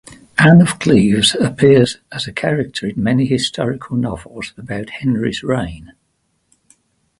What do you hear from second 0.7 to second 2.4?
Cleves appears as a